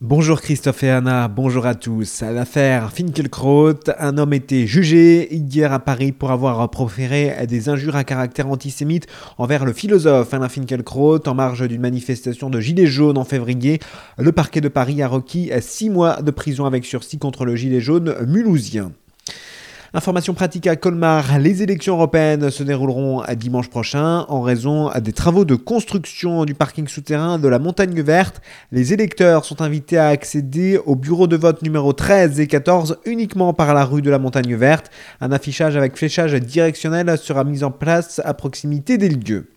[0.00, 2.20] Bonjour Christophe et Anna, bonjour à tous.
[2.20, 8.04] L'affaire Finkielkraut, un homme était jugé hier à Paris pour avoir proféré des injures à
[8.04, 9.08] caractère antisémite
[9.38, 13.80] envers le philosophe Alain Finkielkraut en marge d'une manifestation de Gilets jaunes en février.
[14.18, 17.80] Le parquet de Paris a requis six mois de prison avec sursis contre le Gilet
[17.80, 18.92] jaune mulhousien.
[19.94, 25.46] Information pratique à Colmar, les élections européennes se dérouleront dimanche prochain en raison des travaux
[25.46, 28.42] de construction du parking souterrain de la Montagne Verte.
[28.70, 33.54] Les électeurs sont invités à accéder au bureau de vote numéro 13 et 14 uniquement
[33.54, 34.90] par la rue de la Montagne Verte.
[35.22, 39.48] Un affichage avec fléchage directionnel sera mis en place à proximité des lieux.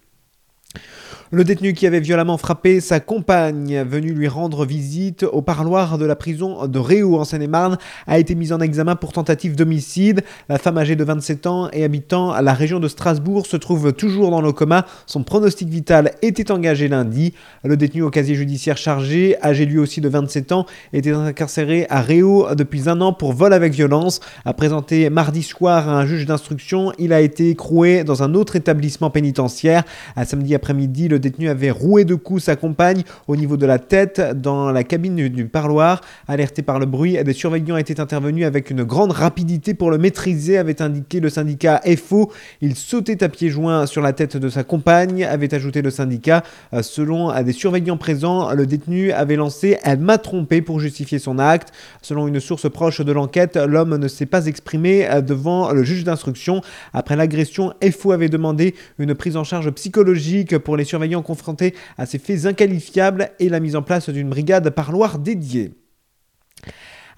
[1.33, 6.03] Le détenu qui avait violemment frappé sa compagne, venue lui rendre visite au parloir de
[6.03, 10.25] la prison de Réau en Seine-et-Marne, a été mis en examen pour tentative d'homicide.
[10.49, 14.29] La femme âgée de 27 ans et habitant la région de Strasbourg se trouve toujours
[14.29, 14.85] dans le coma.
[15.05, 17.33] Son pronostic vital était engagé lundi.
[17.63, 22.01] Le détenu au casier judiciaire chargé, âgé lui aussi de 27 ans, était incarcéré à
[22.01, 24.19] Réau depuis un an pour vol avec violence.
[24.43, 28.57] A présenté mardi soir à un juge d'instruction, il a été écroué dans un autre
[28.57, 29.85] établissement pénitentiaire.
[30.17, 33.79] À samedi après-midi, le détenu avait roué de coups sa compagne au niveau de la
[33.79, 36.01] tête dans la cabine du parloir.
[36.27, 40.57] Alerté par le bruit, des surveillants étaient intervenus avec une grande rapidité pour le maîtriser,
[40.57, 42.31] avait indiqué le syndicat FO.
[42.61, 46.43] Il sautait à pieds joints sur la tête de sa compagne, avait ajouté le syndicat.
[46.81, 51.73] Selon des surveillants présents, le détenu avait lancé Elle m'a trompé pour justifier son acte.
[52.01, 56.61] Selon une source proche de l'enquête, l'homme ne s'est pas exprimé devant le juge d'instruction.
[56.93, 62.05] Après l'agression, FO avait demandé une prise en charge psychologique pour les surveillants confrontés à
[62.05, 65.73] ces faits inqualifiables et la mise en place d'une brigade parloir dédiée.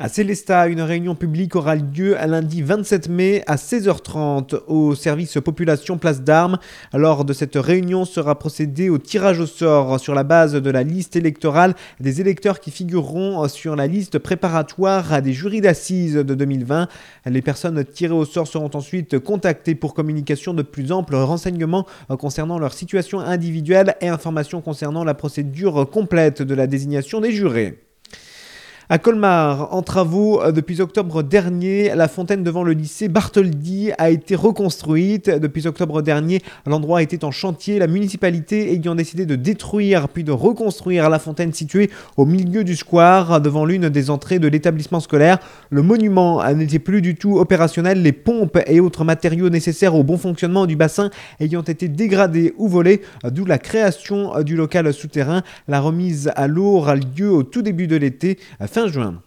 [0.03, 5.35] À Célestat, une réunion publique aura lieu à lundi 27 mai à 16h30 au service
[5.35, 6.57] population Place d'Armes.
[6.93, 10.83] Lors de cette réunion sera procédé au tirage au sort sur la base de la
[10.83, 16.35] liste électorale des électeurs qui figureront sur la liste préparatoire à des jurys d'assises de
[16.35, 16.89] 2020.
[17.27, 21.87] Les personnes tirées au sort seront ensuite contactées pour communication de plus amples renseignements
[22.19, 27.79] concernant leur situation individuelle et informations concernant la procédure complète de la désignation des jurés.
[28.93, 34.11] À Colmar, en travaux euh, depuis octobre dernier, la fontaine devant le lycée Bartholdi a
[34.11, 35.31] été reconstruite.
[35.31, 40.31] Depuis octobre dernier, l'endroit était en chantier, la municipalité ayant décidé de détruire puis de
[40.31, 45.39] reconstruire la fontaine située au milieu du square devant l'une des entrées de l'établissement scolaire.
[45.71, 50.19] Le monument n'était plus du tout opérationnel, les pompes et autres matériaux nécessaires au bon
[50.19, 55.41] fonctionnement du bassin ayant été dégradés ou volés, d'où la création du local souterrain.
[55.67, 58.37] La remise à l'eau aura lieu au tout début de l'été
[58.67, 59.21] fin juin.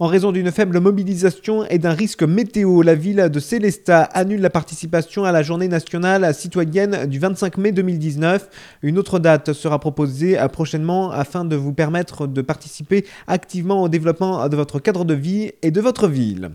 [0.00, 4.48] En raison d'une faible mobilisation et d'un risque météo, la ville de Célestat annule la
[4.48, 8.48] participation à la journée nationale citoyenne du 25 mai 2019.
[8.82, 14.48] Une autre date sera proposée prochainement afin de vous permettre de participer activement au développement
[14.48, 16.52] de votre cadre de vie et de votre ville.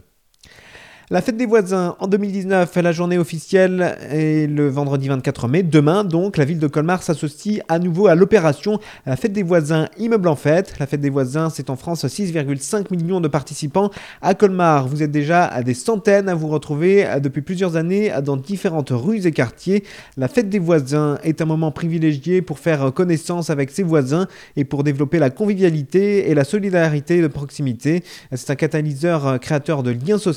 [1.14, 5.62] La fête des voisins en 2019, la journée officielle est le vendredi 24 mai.
[5.62, 9.90] Demain, donc, la ville de Colmar s'associe à nouveau à l'opération La fête des voisins
[10.00, 10.74] Immeuble en fête.
[10.80, 13.92] La fête des voisins, c'est en France 6,5 millions de participants.
[14.24, 18.36] À Colmar, vous êtes déjà à des centaines à vous retrouver depuis plusieurs années dans
[18.36, 19.84] différentes rues et quartiers.
[20.18, 24.26] La fête des voisins est un moment privilégié pour faire connaissance avec ses voisins
[24.56, 28.04] et pour développer la convivialité et la solidarité de proximité.
[28.34, 30.34] C'est un catalyseur créateur de liens sociaux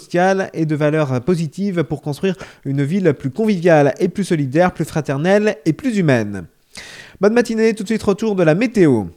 [0.66, 5.72] de valeurs positives pour construire une ville plus conviviale et plus solidaire, plus fraternelle et
[5.72, 6.44] plus humaine.
[7.20, 9.06] Bonne matinée, tout de suite retour de la météo.